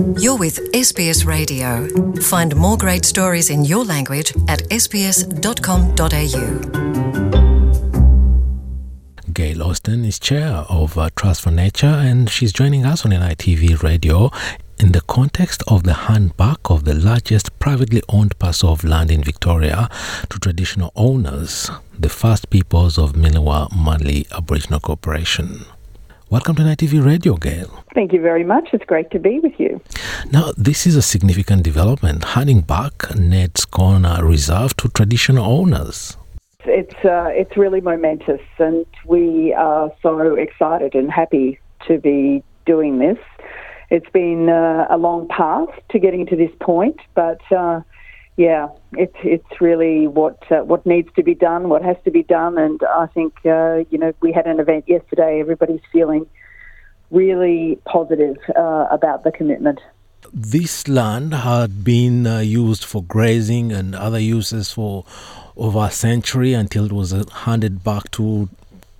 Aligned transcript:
You're 0.00 0.38
with 0.38 0.72
SBS 0.72 1.26
Radio. 1.26 1.86
Find 2.22 2.56
more 2.56 2.78
great 2.78 3.04
stories 3.04 3.50
in 3.50 3.66
your 3.66 3.84
language 3.84 4.32
at 4.48 4.60
sbs.com.au. 4.70 6.00
Gail 9.34 9.62
Austin 9.62 10.06
is 10.06 10.18
chair 10.18 10.64
of 10.70 10.96
uh, 10.96 11.10
Trust 11.16 11.42
for 11.42 11.50
Nature, 11.50 11.86
and 11.86 12.30
she's 12.30 12.50
joining 12.50 12.86
us 12.86 13.04
on 13.04 13.10
NITV 13.10 13.82
Radio 13.82 14.30
in 14.78 14.92
the 14.92 15.02
context 15.02 15.62
of 15.68 15.82
the 15.82 15.92
handback 15.92 16.70
of 16.74 16.84
the 16.86 16.94
largest 16.94 17.58
privately 17.58 18.00
owned 18.08 18.38
parcel 18.38 18.72
of 18.72 18.82
land 18.82 19.10
in 19.10 19.22
Victoria 19.22 19.90
to 20.30 20.38
traditional 20.38 20.92
owners, 20.96 21.70
the 21.98 22.08
First 22.08 22.48
Peoples 22.48 22.96
of 22.96 23.12
Millewa 23.12 23.68
Mallee 23.76 24.26
Aboriginal 24.32 24.80
Corporation. 24.80 25.66
Welcome 26.30 26.54
to 26.56 26.62
NITV 26.62 27.04
Radio, 27.04 27.34
Gail. 27.34 27.82
Thank 27.92 28.12
you 28.12 28.20
very 28.20 28.44
much. 28.44 28.68
It's 28.72 28.84
great 28.84 29.10
to 29.10 29.18
be 29.18 29.40
with 29.40 29.58
you. 29.58 29.80
Now, 30.30 30.52
this 30.56 30.86
is 30.86 30.94
a 30.94 31.02
significant 31.02 31.64
development, 31.64 32.22
handing 32.22 32.60
back 32.60 33.16
Ned's 33.16 33.64
Corner 33.64 34.24
Reserve 34.24 34.76
to 34.76 34.88
traditional 34.90 35.44
owners. 35.44 36.16
It's 36.60 36.94
uh, 37.04 37.30
it's 37.32 37.56
really 37.56 37.80
momentous, 37.80 38.42
and 38.60 38.86
we 39.04 39.52
are 39.54 39.90
so 40.02 40.36
excited 40.36 40.94
and 40.94 41.10
happy 41.10 41.58
to 41.88 41.98
be 41.98 42.44
doing 42.64 43.00
this. 43.00 43.18
It's 43.90 44.10
been 44.10 44.48
uh, 44.48 44.86
a 44.88 44.98
long 44.98 45.26
path 45.26 45.70
to 45.90 45.98
getting 45.98 46.26
to 46.26 46.36
this 46.36 46.52
point, 46.60 47.00
but 47.16 47.40
uh, 47.50 47.80
yeah, 48.36 48.68
it's 48.92 49.16
it's 49.22 49.60
really 49.60 50.06
what 50.06 50.38
uh, 50.50 50.64
what 50.64 50.86
needs 50.86 51.08
to 51.16 51.22
be 51.22 51.34
done, 51.34 51.68
what 51.68 51.82
has 51.82 51.96
to 52.04 52.10
be 52.10 52.22
done, 52.22 52.58
and 52.58 52.80
I 52.82 53.06
think 53.06 53.34
uh, 53.44 53.84
you 53.90 53.98
know 53.98 54.12
we 54.20 54.32
had 54.32 54.46
an 54.46 54.60
event 54.60 54.84
yesterday. 54.88 55.40
Everybody's 55.40 55.82
feeling 55.92 56.26
really 57.10 57.78
positive 57.84 58.36
uh, 58.56 58.86
about 58.90 59.24
the 59.24 59.32
commitment. 59.32 59.80
This 60.32 60.86
land 60.86 61.34
had 61.34 61.82
been 61.82 62.26
uh, 62.26 62.38
used 62.38 62.84
for 62.84 63.02
grazing 63.02 63.72
and 63.72 63.94
other 63.94 64.18
uses 64.18 64.70
for 64.72 65.04
over 65.56 65.86
a 65.86 65.90
century 65.90 66.52
until 66.52 66.84
it 66.86 66.92
was 66.92 67.10
handed 67.32 67.82
back 67.82 68.10
to 68.12 68.48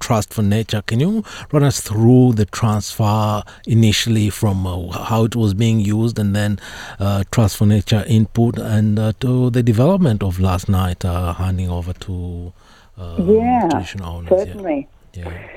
Trust 0.01 0.35
for 0.35 0.43
Nature. 0.43 0.83
Can 0.83 1.01
you 1.01 1.25
run 1.53 1.63
us 1.63 1.81
through 1.81 2.33
the 2.33 2.47
transfer 2.47 3.45
initially 3.67 4.31
from 4.31 4.67
uh, 4.67 4.91
how 4.91 5.25
it 5.25 5.37
was 5.37 5.55
being 5.55 5.79
used 5.81 6.19
and 6.19 6.35
then 6.35 6.59
uh, 6.99 7.23
Trust 7.31 7.59
for 7.59 7.67
Nature 7.67 8.03
input 8.09 8.59
and 8.59 8.99
uh, 8.99 9.13
to 9.21 9.51
the 9.51 9.63
development 9.63 10.23
of 10.23 10.41
last 10.41 10.67
night, 10.69 11.05
uh, 11.05 11.35
handing 11.35 11.69
over 11.71 11.93
to 11.93 12.53
uh, 12.99 13.17
yeah, 13.21 13.69
traditional 13.71 14.17
owners? 14.17 14.31
Certainly. 14.31 14.89
Yeah. 15.15 15.29
yeah. 15.29 15.49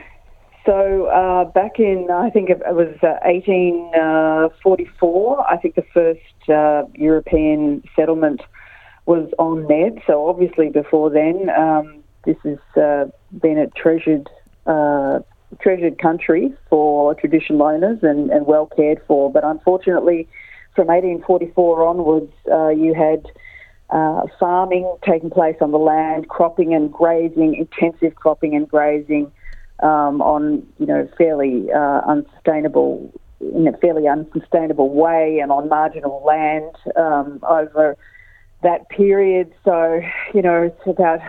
So 0.65 1.07
uh, 1.07 1.45
back 1.45 1.79
in, 1.79 2.09
I 2.11 2.29
think 2.29 2.49
it 2.49 2.59
was 2.59 2.95
1844, 3.01 5.51
I 5.51 5.57
think 5.57 5.75
the 5.75 5.83
first 5.93 6.21
European 6.95 7.83
settlement 7.95 8.41
was 9.05 9.29
on 9.37 9.67
Ned. 9.67 10.01
So 10.07 10.27
obviously 10.27 10.69
before 10.69 11.09
then, 11.09 11.49
um, 11.49 12.03
this 12.25 12.37
is 12.45 12.59
uh, 12.77 13.05
been 13.41 13.57
a 13.57 13.67
treasured 13.67 14.29
uh, 14.65 15.19
treasured 15.61 15.99
country 15.99 16.53
for 16.69 17.13
traditional 17.15 17.63
owners 17.63 17.99
and, 18.01 18.31
and, 18.31 18.47
well 18.47 18.65
cared 18.65 18.99
for. 19.07 19.31
But 19.31 19.43
unfortunately, 19.43 20.27
from 20.75 20.87
1844 20.87 21.87
onwards, 21.87 22.33
uh, 22.51 22.69
you 22.69 22.93
had 22.93 23.25
uh, 23.89 24.23
farming 24.39 24.97
taking 25.05 25.29
place 25.29 25.57
on 25.61 25.71
the 25.71 25.77
land, 25.77 26.29
cropping 26.29 26.73
and 26.73 26.91
grazing, 26.91 27.55
intensive 27.55 28.15
cropping 28.15 28.55
and 28.55 28.67
grazing 28.67 29.31
um, 29.81 30.21
on 30.21 30.65
you 30.79 30.85
know 30.85 31.07
fairly 31.17 31.71
uh, 31.71 32.01
unsustainable 32.07 33.11
in 33.53 33.67
a 33.67 33.77
fairly 33.77 34.07
unsustainable 34.07 34.89
way 34.89 35.39
and 35.41 35.51
on 35.51 35.67
marginal 35.67 36.23
land 36.25 36.75
um, 36.95 37.39
over 37.43 37.97
that 38.61 38.89
period. 38.89 39.51
So, 39.65 40.01
you 40.33 40.41
know, 40.41 40.63
it's 40.63 40.87
about 40.87 41.19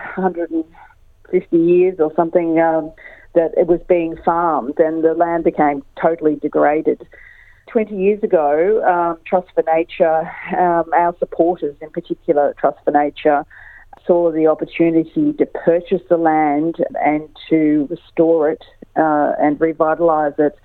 150 1.34 1.56
years 1.56 1.97
or 1.99 2.12
something 2.15 2.61
um, 2.61 2.93
that 3.34 3.53
it 3.56 3.67
was 3.67 3.81
being 3.89 4.17
farmed 4.25 4.78
and 4.78 5.05
the 5.05 5.15
land 5.15 5.45
became 5.45 5.83
totally 6.00 6.37
degraded. 6.37 7.06
20 7.69 7.97
years 7.97 8.22
ago, 8.22 8.83
um, 8.87 9.19
Trust 9.27 9.49
for 9.55 9.65
Nature, 9.67 10.31
um, 10.56 10.84
our 10.94 11.15
supporters 11.19 11.77
in 11.81 11.91
particular, 11.91 12.55
Trust 12.59 12.78
for 12.84 12.93
Nature, 12.93 13.44
saw 14.06 14.31
the 14.31 14.47
opportunity 14.47 15.33
to 15.33 15.47
purchase 15.47 16.03
the 16.09 16.17
land 16.17 16.77
and 17.03 17.28
to 17.49 17.89
restore 17.91 18.50
it 18.50 18.62
uh, 18.97 19.33
and 19.41 19.59
revitalise 19.59 20.39
it. 20.39 20.56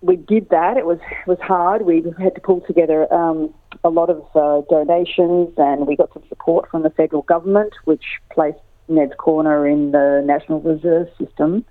We 0.00 0.16
did 0.16 0.48
that. 0.50 0.76
It 0.76 0.86
was 0.86 0.98
it 1.00 1.28
was 1.28 1.38
hard. 1.40 1.82
We 1.82 2.04
had 2.22 2.34
to 2.36 2.40
pull 2.40 2.60
together 2.60 3.12
um, 3.12 3.52
a 3.82 3.90
lot 3.90 4.10
of 4.10 4.24
uh, 4.34 4.62
donations, 4.70 5.50
and 5.56 5.86
we 5.88 5.96
got 5.96 6.12
some 6.12 6.22
support 6.28 6.70
from 6.70 6.84
the 6.84 6.90
federal 6.90 7.22
government, 7.22 7.74
which 7.84 8.04
placed 8.30 8.58
Ned's 8.88 9.14
Corner 9.18 9.66
in 9.66 9.92
the 9.92 10.22
National 10.24 10.60
Reserve 10.60 11.08
System. 11.18 11.64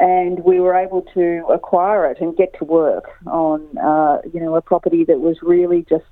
And 0.00 0.40
we 0.44 0.60
were 0.60 0.74
able 0.74 1.02
to 1.14 1.44
acquire 1.48 2.10
it 2.10 2.20
and 2.20 2.36
get 2.36 2.56
to 2.58 2.64
work 2.64 3.10
on, 3.26 3.78
uh, 3.78 4.18
you 4.32 4.40
know, 4.40 4.56
a 4.56 4.62
property 4.62 5.04
that 5.04 5.20
was 5.20 5.38
really 5.42 5.86
just 5.88 6.04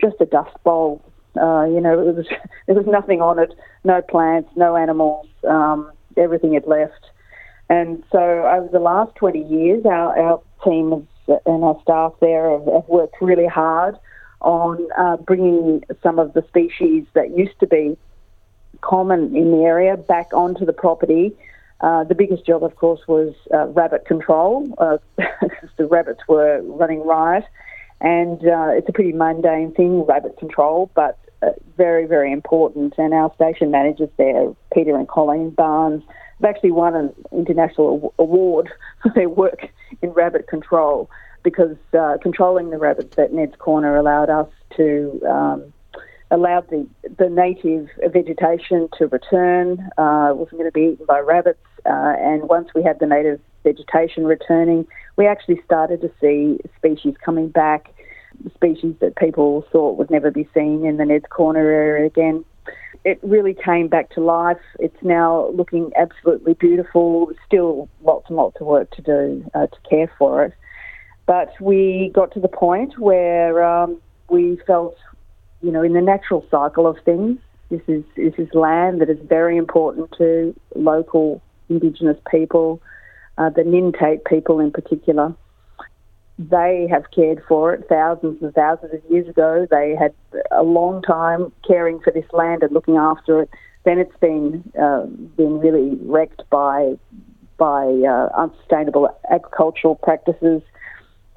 just 0.00 0.16
a 0.20 0.26
dust 0.26 0.56
bowl. 0.64 1.02
Uh, 1.40 1.64
you 1.64 1.80
know, 1.80 2.08
it 2.08 2.14
was 2.14 2.26
there 2.66 2.74
was 2.74 2.86
nothing 2.86 3.20
on 3.20 3.38
it, 3.38 3.52
no 3.84 4.00
plants, 4.00 4.50
no 4.56 4.76
animals, 4.76 5.26
um, 5.48 5.90
everything 6.16 6.54
had 6.54 6.66
left. 6.66 7.10
And 7.68 8.02
so 8.10 8.18
over 8.18 8.68
the 8.72 8.80
last 8.80 9.14
20 9.14 9.44
years, 9.44 9.84
our, 9.86 10.18
our 10.18 10.42
team 10.64 11.06
and 11.28 11.64
our 11.64 11.78
staff 11.82 12.14
there 12.20 12.50
have, 12.50 12.66
have 12.66 12.88
worked 12.88 13.14
really 13.20 13.46
hard 13.46 13.96
on 14.40 14.86
uh, 14.98 15.16
bringing 15.18 15.84
some 16.02 16.18
of 16.18 16.32
the 16.32 16.42
species 16.48 17.04
that 17.14 17.36
used 17.36 17.58
to 17.60 17.66
be 17.66 17.96
common 18.80 19.34
in 19.36 19.50
the 19.50 19.64
area 19.64 19.96
back 19.96 20.32
onto 20.32 20.64
the 20.64 20.72
property. 20.72 21.36
Uh, 21.80 22.04
the 22.04 22.14
biggest 22.14 22.44
job, 22.44 22.62
of 22.62 22.76
course, 22.76 23.00
was 23.08 23.34
uh, 23.54 23.66
rabbit 23.68 24.04
control. 24.06 24.66
Uh, 24.78 24.98
the 25.76 25.86
rabbits 25.86 26.20
were 26.28 26.60
running 26.62 27.04
riot, 27.06 27.44
and 28.00 28.40
uh, 28.46 28.68
it's 28.70 28.88
a 28.88 28.92
pretty 28.92 29.12
mundane 29.12 29.72
thing, 29.72 30.04
rabbit 30.04 30.38
control, 30.38 30.90
but 30.94 31.18
uh, 31.42 31.50
very, 31.76 32.06
very 32.06 32.32
important. 32.32 32.94
And 32.98 33.14
our 33.14 33.32
station 33.34 33.70
managers 33.70 34.10
there, 34.18 34.54
Peter 34.74 34.96
and 34.96 35.08
Colleen 35.08 35.50
Barnes, 35.50 36.02
have 36.40 36.54
actually 36.54 36.72
won 36.72 36.94
an 36.94 37.14
international 37.32 38.12
award 38.18 38.70
for 39.02 39.10
their 39.14 39.28
work 39.28 39.68
in 40.02 40.10
rabbit 40.10 40.48
control 40.48 41.10
because 41.42 41.76
uh, 41.98 42.18
controlling 42.22 42.70
the 42.70 42.78
rabbits 42.78 43.16
at 43.18 43.32
Ned's 43.32 43.56
Corner 43.56 43.96
allowed 43.96 44.28
us 44.28 44.48
to 44.76 45.20
um, 45.26 45.72
allow 46.30 46.60
the 46.60 46.86
the 47.18 47.28
native 47.28 47.88
vegetation 48.12 48.88
to 48.98 49.06
return. 49.08 49.90
Uh, 49.98 50.32
wasn't 50.34 50.58
going 50.58 50.64
to 50.64 50.72
be 50.72 50.92
eaten 50.92 51.06
by 51.06 51.18
rabbits, 51.18 51.64
uh, 51.86 52.14
and 52.18 52.48
once 52.48 52.68
we 52.74 52.82
had 52.82 52.98
the 53.00 53.06
native 53.06 53.40
vegetation 53.64 54.24
returning, 54.24 54.86
we 55.16 55.26
actually 55.26 55.60
started 55.64 56.00
to 56.00 56.10
see 56.20 56.58
species 56.76 57.14
coming 57.24 57.48
back, 57.48 57.92
species 58.54 58.94
that 59.00 59.16
people 59.16 59.66
thought 59.70 59.96
would 59.98 60.10
never 60.10 60.30
be 60.30 60.48
seen 60.54 60.84
in 60.84 60.96
the 60.96 61.04
Ned's 61.04 61.26
Corner 61.30 61.68
area 61.70 62.06
again. 62.06 62.44
It 63.04 63.18
really 63.22 63.54
came 63.54 63.88
back 63.88 64.10
to 64.10 64.20
life. 64.20 64.60
It's 64.78 65.02
now 65.02 65.48
looking 65.54 65.90
absolutely 65.96 66.54
beautiful. 66.54 67.32
Still 67.46 67.88
lots 68.02 68.26
and 68.28 68.36
lots 68.36 68.60
of 68.60 68.66
work 68.66 68.90
to 68.92 69.02
do 69.02 69.50
uh, 69.54 69.66
to 69.66 69.76
care 69.88 70.10
for 70.18 70.44
it. 70.44 70.52
But 71.26 71.52
we 71.60 72.10
got 72.12 72.32
to 72.32 72.40
the 72.40 72.48
point 72.48 72.98
where 72.98 73.62
um, 73.64 74.00
we 74.28 74.60
felt, 74.66 74.96
you 75.62 75.70
know, 75.70 75.82
in 75.82 75.92
the 75.92 76.00
natural 76.00 76.46
cycle 76.50 76.86
of 76.86 76.96
things, 77.04 77.38
this 77.70 77.82
is 77.86 78.04
this 78.16 78.34
is 78.38 78.52
land 78.54 79.00
that 79.00 79.08
is 79.08 79.18
very 79.28 79.56
important 79.56 80.12
to 80.18 80.54
local 80.74 81.40
Indigenous 81.68 82.16
people, 82.30 82.82
uh, 83.38 83.50
the 83.50 83.62
Ngintait 83.62 84.24
people 84.24 84.58
in 84.58 84.72
particular. 84.72 85.34
They 86.38 86.88
have 86.90 87.04
cared 87.14 87.42
for 87.46 87.74
it 87.74 87.86
thousands 87.88 88.42
and 88.42 88.52
thousands 88.54 88.94
of 88.94 89.10
years 89.10 89.28
ago. 89.28 89.66
They 89.70 89.94
had 89.94 90.14
a 90.50 90.62
long 90.62 91.02
time 91.02 91.52
caring 91.66 92.00
for 92.00 92.10
this 92.12 92.24
land 92.32 92.62
and 92.62 92.72
looking 92.72 92.96
after 92.96 93.42
it. 93.42 93.50
Then 93.84 93.98
it's 93.98 94.16
been 94.20 94.64
uh, 94.80 95.04
been 95.36 95.60
really 95.60 95.96
wrecked 96.02 96.42
by 96.50 96.96
by 97.56 97.84
uh, 97.84 98.30
unsustainable 98.36 99.08
agricultural 99.30 99.96
practices 99.96 100.62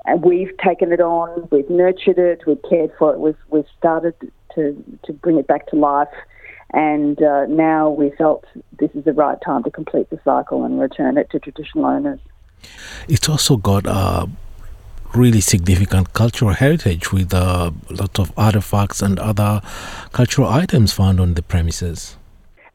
and 0.06 0.24
we've 0.24 0.56
taken 0.58 0.92
it 0.92 1.00
on, 1.00 1.48
we've 1.52 1.70
nurtured 1.70 2.18
it, 2.18 2.46
we've 2.46 2.62
cared 2.70 2.92
for 2.98 3.14
it, 3.14 3.20
we've, 3.20 3.38
we've 3.50 3.68
started 3.78 4.16
to, 4.56 4.84
to 5.06 5.14
bring 5.14 5.38
it 5.38 5.48
back 5.48 5.68
to 5.68 5.76
life. 5.76 6.14
And 6.74 7.22
uh, 7.22 7.46
now 7.46 7.90
we 7.90 8.12
felt 8.12 8.46
this 8.80 8.90
is 8.96 9.06
the 9.06 9.14
right 9.14 9.38
time 9.46 9.64
to 9.64 9.72
complete 9.72 10.10
the 10.10 10.20
cycle 10.26 10.66
and 10.66 10.80
return 10.80 11.18
it 11.18 11.30
to 11.32 11.40
traditional 11.40 11.86
owners. 11.86 12.20
It's 13.08 13.30
also 13.30 13.58
got 13.58 13.86
a 13.86 14.28
really 15.14 15.42
significant 15.42 16.14
cultural 16.14 16.54
heritage 16.54 17.12
with 17.12 17.34
uh, 17.34 17.72
lots 17.90 18.20
of 18.20 18.32
artifacts 18.36 19.02
and 19.02 19.20
other 19.20 19.62
cultural 20.12 20.50
items 20.50 20.92
found 20.92 21.20
on 21.20 21.36
the 21.36 21.44
premises. 21.44 22.18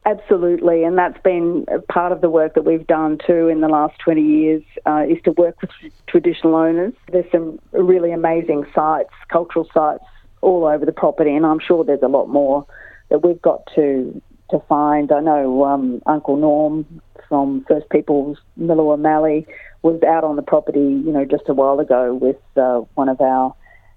Absolutely, 0.09 0.83
and 0.85 0.97
that's 0.97 1.21
been 1.21 1.65
part 1.87 2.11
of 2.11 2.21
the 2.21 2.31
work 2.31 2.55
that 2.55 2.65
we've 2.65 2.87
done 2.87 3.19
too 3.27 3.47
in 3.47 3.61
the 3.61 3.67
last 3.67 3.99
20 3.99 4.19
years 4.19 4.63
uh, 4.87 5.03
is 5.07 5.21
to 5.23 5.31
work 5.33 5.61
with 5.61 5.69
traditional 6.07 6.55
owners. 6.55 6.93
There's 7.11 7.31
some 7.31 7.59
really 7.73 8.11
amazing 8.11 8.65
sites, 8.73 9.11
cultural 9.31 9.69
sites 9.71 10.03
all 10.41 10.65
over 10.65 10.83
the 10.83 10.91
property, 10.91 11.35
and 11.35 11.45
I'm 11.45 11.59
sure 11.59 11.83
there's 11.83 12.01
a 12.01 12.07
lot 12.07 12.25
more 12.25 12.65
that 13.09 13.23
we've 13.23 13.41
got 13.41 13.69
to 13.75 14.19
to 14.49 14.59
find. 14.67 15.11
I 15.11 15.19
know 15.19 15.63
um, 15.65 16.01
Uncle 16.07 16.37
Norm 16.37 17.01
from 17.27 17.63
First 17.67 17.87
Peoples 17.91 18.39
Millewa 18.59 18.99
Mallee 18.99 19.45
was 19.83 20.01
out 20.01 20.23
on 20.23 20.37
the 20.37 20.41
property, 20.41 20.79
you 20.79 21.11
know, 21.11 21.23
just 21.23 21.43
a 21.49 21.53
while 21.53 21.79
ago 21.79 22.15
with 22.15 22.37
uh, 22.57 22.79
one 22.95 23.09
of 23.09 23.21
our 23.21 23.53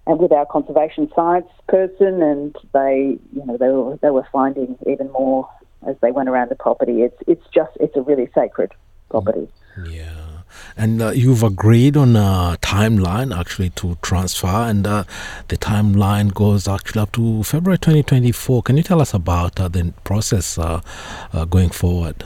and 0.07 0.19
with 0.19 0.33
our 0.33 0.45
conservation 0.45 1.11
science 1.17 1.49
person, 1.69 2.23
and 2.23 2.55
they, 2.75 3.19
you 3.33 3.47
know, 3.47 3.57
they 3.57 3.69
were 3.69 3.99
they 4.03 4.11
were 4.11 4.29
finding 4.31 4.77
even 4.87 5.11
more 5.13 5.49
as 5.87 5.97
they 6.01 6.11
went 6.11 6.29
around 6.29 6.51
the 6.51 6.57
property. 6.57 7.03
It's 7.03 7.17
it's 7.27 7.47
just 7.55 7.77
it's 7.81 7.97
a 7.97 8.03
really 8.03 8.29
sacred 8.35 8.73
property. 9.11 9.49
Yeah. 9.89 10.33
And 10.77 11.03
uh, 11.03 11.11
you've 11.11 11.43
agreed 11.43 11.97
on 11.97 12.17
a 12.17 12.59
timeline 12.61 13.37
actually 13.39 13.71
to 13.71 13.97
transfer, 14.03 14.47
and 14.47 14.87
uh, 14.87 15.05
the 15.49 15.57
timeline 15.57 16.33
goes 16.33 16.69
actually 16.69 17.03
up 17.03 17.13
to 17.13 17.43
February 17.43 17.79
2024. 17.79 18.63
Can 18.63 18.77
you 18.77 18.83
tell 18.83 19.01
us 19.01 19.15
about 19.15 19.59
uh, 19.61 19.69
the 19.69 19.93
process 20.05 20.59
uh, 20.59 20.81
uh, 21.33 21.45
going 21.47 21.71
forward? 21.71 22.25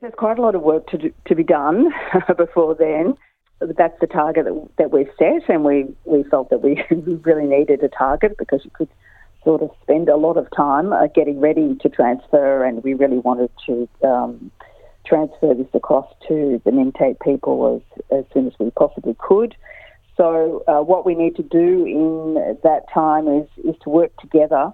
There's 0.00 0.14
quite 0.14 0.38
a 0.38 0.42
lot 0.42 0.54
of 0.54 0.62
work 0.62 0.88
to 0.88 0.98
do, 0.98 1.12
to 1.26 1.34
be 1.34 1.44
done 1.44 1.92
before 2.36 2.74
then. 2.74 3.16
That's 3.60 3.98
the 4.00 4.06
target 4.06 4.44
that, 4.44 4.68
that 4.78 4.90
we've 4.92 5.10
set, 5.18 5.48
and 5.48 5.64
we, 5.64 5.86
we 6.04 6.22
felt 6.24 6.50
that 6.50 6.62
we 6.62 6.82
really 7.24 7.46
needed 7.46 7.82
a 7.82 7.88
target 7.88 8.36
because 8.38 8.64
you 8.64 8.70
could 8.70 8.88
sort 9.44 9.62
of 9.62 9.70
spend 9.82 10.08
a 10.08 10.16
lot 10.16 10.36
of 10.36 10.46
time 10.56 10.92
uh, 10.92 11.06
getting 11.14 11.40
ready 11.40 11.76
to 11.82 11.88
transfer, 11.88 12.64
and 12.64 12.82
we 12.82 12.94
really 12.94 13.18
wanted 13.18 13.50
to 13.66 13.88
um, 14.04 14.50
transfer 15.06 15.54
this 15.54 15.68
across 15.74 16.06
to 16.28 16.60
the 16.64 16.70
Ngintait 16.70 17.20
people 17.20 17.82
as, 17.82 18.02
as 18.18 18.24
soon 18.32 18.46
as 18.46 18.52
we 18.58 18.70
possibly 18.70 19.16
could. 19.18 19.54
So, 20.16 20.64
uh, 20.66 20.82
what 20.82 21.06
we 21.06 21.14
need 21.14 21.36
to 21.36 21.42
do 21.42 21.86
in 21.86 22.34
that 22.64 22.86
time 22.92 23.28
is, 23.28 23.46
is 23.64 23.76
to 23.84 23.90
work 23.90 24.16
together 24.20 24.72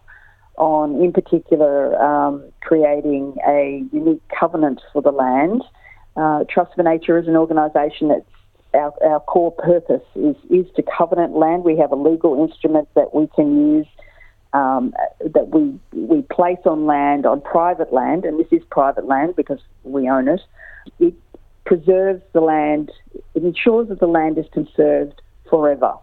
on, 0.56 1.02
in 1.02 1.12
particular, 1.12 2.00
um, 2.00 2.44
creating 2.62 3.36
a 3.46 3.84
unique 3.92 4.22
covenant 4.28 4.80
for 4.92 5.02
the 5.02 5.10
land. 5.10 5.62
Uh, 6.16 6.44
Trust 6.48 6.74
for 6.76 6.82
Nature 6.82 7.18
is 7.18 7.28
an 7.28 7.36
organisation 7.36 8.08
that's 8.08 8.24
our, 8.72 8.92
our 9.04 9.20
core 9.20 9.52
purpose 9.52 10.02
is, 10.14 10.36
is 10.50 10.66
to 10.76 10.82
covenant 10.82 11.36
land. 11.36 11.64
We 11.64 11.76
have 11.78 11.92
a 11.92 11.96
legal 11.96 12.42
instrument 12.42 12.88
that 12.94 13.14
we 13.14 13.28
can 13.34 13.76
use 13.76 13.86
um, 14.54 14.94
that 15.20 15.48
we 15.48 15.78
we 15.92 16.22
place 16.22 16.58
on 16.64 16.86
land 16.86 17.26
on 17.26 17.40
private 17.42 17.92
land, 17.92 18.24
and 18.24 18.38
this 18.38 18.46
is 18.52 18.62
private 18.70 19.06
land 19.06 19.34
because 19.36 19.58
we 19.82 20.08
own 20.08 20.28
it. 20.28 20.40
It 21.00 21.14
preserves 21.66 22.22
the 22.32 22.40
land. 22.40 22.90
It 23.34 23.42
ensures 23.42 23.88
that 23.88 23.98
the 23.98 24.06
land 24.06 24.38
is 24.38 24.46
conserved 24.52 25.20
forever. 25.50 25.94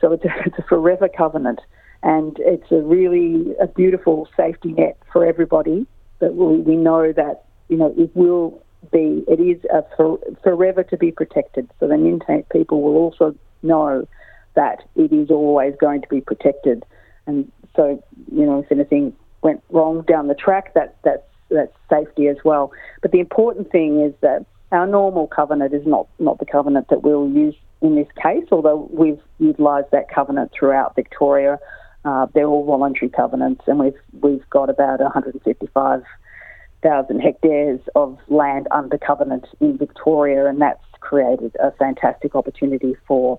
So 0.00 0.12
it's 0.12 0.24
a, 0.24 0.28
it's 0.46 0.58
a 0.58 0.64
forever 0.68 1.08
covenant, 1.08 1.60
and 2.02 2.36
it's 2.40 2.70
a 2.72 2.82
really 2.82 3.54
a 3.60 3.68
beautiful 3.68 4.28
safety 4.36 4.72
net 4.72 4.98
for 5.12 5.24
everybody. 5.24 5.86
That 6.18 6.34
we, 6.34 6.58
we 6.58 6.76
know 6.76 7.12
that 7.12 7.44
you 7.68 7.76
know 7.76 7.94
it 7.96 8.10
will 8.16 8.64
be. 8.90 9.24
It 9.28 9.38
is 9.38 9.62
a 9.72 9.84
for, 9.96 10.18
forever 10.42 10.82
to 10.82 10.96
be 10.96 11.12
protected. 11.12 11.70
So 11.78 11.86
the 11.86 11.94
Ngintait 11.94 12.48
people 12.50 12.82
will 12.82 12.96
also 12.96 13.36
know 13.62 14.08
that 14.56 14.82
it 14.96 15.12
is 15.12 15.30
always 15.30 15.74
going 15.78 16.02
to 16.02 16.08
be 16.08 16.20
protected 16.20 16.84
and 17.26 17.50
so, 17.76 18.02
you 18.32 18.46
know, 18.46 18.60
if 18.60 18.72
anything 18.72 19.14
went 19.42 19.62
wrong 19.70 20.02
down 20.02 20.26
the 20.26 20.34
track, 20.34 20.74
that, 20.74 20.96
that's, 21.04 21.22
that's 21.50 21.72
safety 21.88 22.28
as 22.28 22.36
well. 22.44 22.72
But 23.02 23.12
the 23.12 23.20
important 23.20 23.70
thing 23.70 24.00
is 24.00 24.12
that 24.22 24.44
our 24.72 24.86
normal 24.86 25.28
covenant 25.28 25.72
is 25.72 25.86
not, 25.86 26.08
not 26.18 26.38
the 26.38 26.46
covenant 26.46 26.88
that 26.88 27.02
we'll 27.02 27.28
use 27.28 27.54
in 27.82 27.94
this 27.94 28.08
case, 28.22 28.44
although 28.50 28.88
we've 28.90 29.20
utilised 29.38 29.90
that 29.92 30.10
covenant 30.12 30.50
throughout 30.58 30.96
Victoria. 30.96 31.58
Uh, 32.04 32.26
they're 32.34 32.46
all 32.46 32.64
voluntary 32.64 33.10
covenants, 33.10 33.62
and 33.66 33.78
we've 33.78 33.94
we've 34.20 34.48
got 34.50 34.70
about 34.70 35.00
155,000 35.00 37.20
hectares 37.20 37.80
of 37.94 38.16
land 38.28 38.68
under 38.70 38.96
covenant 38.96 39.44
in 39.60 39.76
Victoria, 39.76 40.46
and 40.46 40.60
that's 40.60 40.80
created 41.00 41.56
a 41.60 41.72
fantastic 41.72 42.36
opportunity 42.36 42.94
for 43.06 43.38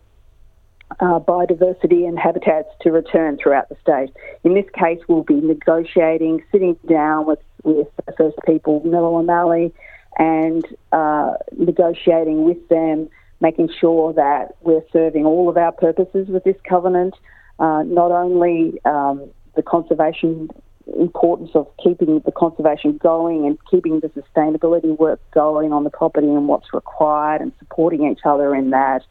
uh, 0.99 1.19
biodiversity 1.19 2.07
and 2.07 2.17
habitats 2.17 2.69
to 2.81 2.91
return 2.91 3.37
throughout 3.37 3.69
the 3.69 3.75
state. 3.81 4.09
In 4.43 4.53
this 4.53 4.65
case, 4.73 4.99
we'll 5.07 5.23
be 5.23 5.41
negotiating, 5.41 6.43
sitting 6.51 6.77
down 6.87 7.25
with, 7.25 7.39
with 7.63 7.87
the 8.05 8.13
First 8.13 8.37
People, 8.45 8.81
Millewa 8.81 9.25
Mallee, 9.25 9.73
and 10.17 10.65
uh, 10.91 11.33
negotiating 11.57 12.45
with 12.45 12.67
them, 12.69 13.09
making 13.41 13.69
sure 13.79 14.13
that 14.13 14.55
we're 14.61 14.83
serving 14.91 15.25
all 15.25 15.49
of 15.49 15.57
our 15.57 15.71
purposes 15.71 16.27
with 16.27 16.43
this 16.43 16.55
covenant, 16.67 17.13
uh, 17.59 17.83
not 17.83 18.11
only 18.11 18.79
um, 18.85 19.29
the 19.55 19.61
conservation 19.61 20.49
importance 20.97 21.51
of 21.53 21.67
keeping 21.83 22.21
the 22.25 22.31
conservation 22.31 22.97
going 22.97 23.45
and 23.45 23.57
keeping 23.69 23.99
the 23.99 24.07
sustainability 24.09 24.97
work 24.97 25.19
going 25.31 25.73
on 25.73 25.83
the 25.83 25.89
property 25.89 26.27
and 26.27 26.47
what's 26.47 26.73
required 26.73 27.41
and 27.41 27.51
supporting 27.59 28.09
each 28.09 28.21
other 28.25 28.55
in 28.55 28.69
that, 28.69 29.03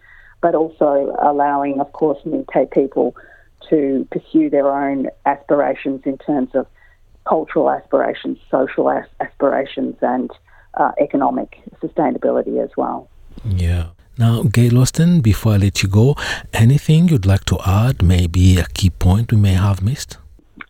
but 0.47 0.55
also 0.55 1.13
allowing, 1.21 1.81
of 1.81 1.91
course, 2.01 2.21
Ngintait 2.25 2.71
people 2.71 3.17
to 3.69 4.07
pursue 4.13 4.49
their 4.49 4.69
own 4.71 5.09
aspirations 5.33 6.03
in 6.05 6.17
terms 6.19 6.51
of 6.55 6.69
cultural 7.25 7.69
aspirations, 7.69 8.39
social 8.49 8.89
aspirations, 9.19 9.97
and 10.03 10.31
uh, 10.75 10.93
economic 11.01 11.59
sustainability 11.83 12.63
as 12.63 12.71
well. 12.77 13.09
Yeah. 13.45 13.87
Now, 14.19 14.45
Gail 14.45 14.79
Austin, 14.79 15.21
before 15.21 15.55
I 15.55 15.57
let 15.57 15.83
you 15.83 15.89
go, 15.89 16.15
anything 16.53 17.09
you'd 17.09 17.27
like 17.27 17.45
to 17.47 17.59
add, 17.67 18.01
maybe 18.01 18.45
a 18.59 18.67
key 18.67 18.91
point 18.91 19.33
we 19.33 19.39
may 19.39 19.55
have 19.55 19.83
missed? 19.83 20.17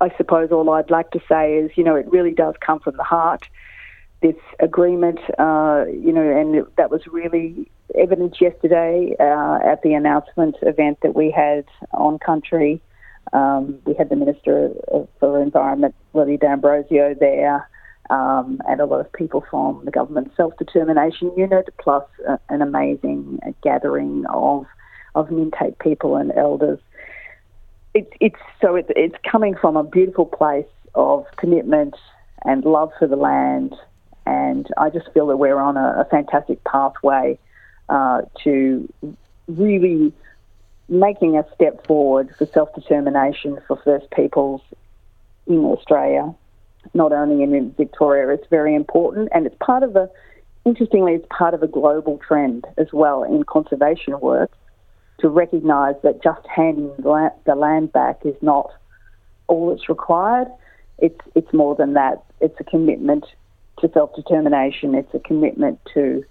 I 0.01 0.09
suppose 0.17 0.51
all 0.53 0.71
I'd 0.71 0.91
like 0.91 1.11
to 1.11 1.21
say 1.29 1.57
is, 1.57 1.71
you 1.77 1.85
know, 1.85 1.97
it 1.97 2.11
really 2.11 2.33
does 2.33 2.55
come 2.67 2.81
from 2.81 2.97
the 2.97 3.05
heart 3.05 3.47
this 4.23 4.37
agreement, 4.61 5.19
uh, 5.39 5.85
you 6.07 6.13
know, 6.13 6.27
and 6.41 6.67
that 6.79 6.91
was 6.91 7.03
really 7.07 7.69
evident 7.95 8.41
yesterday 8.41 9.15
uh, 9.21 9.59
at 9.65 9.83
the 9.83 9.95
announcement 9.95 10.57
event 10.63 10.99
that 11.03 11.15
we 11.15 11.31
had 11.31 11.65
on 11.93 12.19
country. 12.19 12.81
Um, 13.33 13.79
we 13.85 13.95
had 13.95 14.09
the 14.09 14.17
Minister 14.17 14.71
for 15.19 15.43
Environment, 15.43 15.95
Lily 16.15 16.37
D'Ambrosio, 16.37 17.15
there, 17.19 17.69
um, 18.11 18.61
and 18.69 18.81
a 18.81 18.87
lot 18.87 19.01
of 19.01 19.13
people 19.13 19.45
from 19.51 19.85
the 19.85 19.91
government 19.91 20.33
self 20.37 20.57
determination 20.59 21.33
unit, 21.37 21.69
plus 21.81 22.05
uh, 22.29 22.37
an 22.49 22.63
amazing 22.63 23.41
gathering 23.63 24.25
of 24.33 24.67
of 25.15 25.29
Ngintait 25.29 25.79
people 25.79 26.17
and 26.17 26.31
elders. 26.33 26.79
It, 27.95 28.13
it's 28.21 28.37
so 28.61 28.77
it, 28.77 28.87
it's 28.91 29.17
coming 29.31 29.57
from 29.61 29.77
a 29.77 29.83
beautiful 29.83 30.27
place 30.27 30.67
of 30.95 31.25
commitment 31.37 31.95
and 32.45 32.65
love 32.65 32.91
for 32.99 33.09
the 33.09 33.17
land 33.17 33.75
and 34.27 34.67
I 34.77 34.91
just 34.91 35.11
feel 35.15 35.29
that 35.29 35.37
we're 35.37 35.59
on 35.59 35.77
a, 35.77 36.01
a 36.01 36.05
fantastic 36.11 36.63
pathway 36.65 37.39
uh, 37.89 38.23
to 38.45 38.93
really 39.49 40.13
making 40.89 41.37
a 41.37 41.45
step 41.55 41.87
forward 41.87 42.35
for 42.37 42.47
self 42.47 42.75
determination 42.75 43.59
for 43.67 43.77
First 43.85 44.11
Peoples 44.11 44.61
in 45.47 45.59
Australia, 45.65 46.35
not 46.95 47.13
only 47.13 47.43
in 47.43 47.73
Victoria. 47.73 48.33
It's 48.35 48.47
very 48.49 48.75
important, 48.75 49.29
and 49.33 49.47
it's 49.47 49.57
part 49.61 49.83
of 49.83 49.97
a, 49.97 50.09
interestingly, 50.65 51.15
it's 51.15 51.27
part 51.31 51.55
of 51.55 51.63
a 51.63 51.69
global 51.69 52.19
trend 52.19 52.67
as 52.77 52.89
well 52.93 53.23
in 53.23 53.45
conservation 53.45 54.19
work 54.21 54.51
to 55.19 55.29
recognise 55.29 55.95
that 56.03 56.23
just 56.23 56.47
handing 56.47 56.93
the 56.99 57.55
land 57.55 57.93
back 57.93 58.21
is 58.25 58.37
not 58.43 58.71
all 59.47 59.71
that's 59.71 59.89
required. 59.89 60.49
It's 60.99 61.21
it's 61.35 61.53
more 61.53 61.75
than 61.75 61.95
that. 61.95 62.25
It's 62.41 62.59
a 62.61 62.65
commitment 62.65 63.25
to 63.81 63.91
self 63.93 64.15
determination. 64.15 64.95
It's 64.95 65.15
a 65.15 65.19
commitment 65.19 65.81
to 65.95 66.25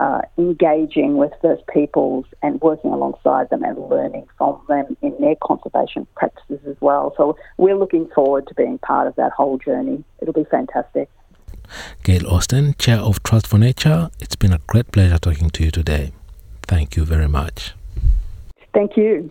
uh, 0.00 0.22
engaging 0.38 1.18
with 1.18 1.30
First 1.42 1.62
Peoples 1.66 2.24
and 2.42 2.60
working 2.62 2.90
alongside 2.90 3.50
them 3.50 3.62
and 3.62 3.78
learning 3.78 4.26
from 4.38 4.60
them 4.66 4.96
in 5.02 5.14
their 5.20 5.36
conservation 5.42 6.06
practices 6.16 6.58
as 6.66 6.76
well. 6.80 7.14
So 7.16 7.36
we're 7.58 7.76
looking 7.76 8.08
forward 8.14 8.48
to 8.48 8.54
being 8.54 8.78
part 8.78 9.06
of 9.06 9.14
that 9.16 9.32
whole 9.32 9.58
journey. 9.58 10.02
It'll 10.20 10.32
be 10.32 10.46
fantastic. 10.50 11.10
Gail 12.02 12.26
Austin, 12.26 12.74
Chair 12.78 12.98
of 12.98 13.22
Trust 13.22 13.46
for 13.46 13.58
Nature, 13.58 14.10
it's 14.18 14.36
been 14.36 14.52
a 14.52 14.60
great 14.66 14.90
pleasure 14.90 15.18
talking 15.18 15.50
to 15.50 15.64
you 15.64 15.70
today. 15.70 16.12
Thank 16.62 16.96
you 16.96 17.04
very 17.04 17.28
much. 17.28 17.74
Thank 18.72 18.96
you. 18.96 19.30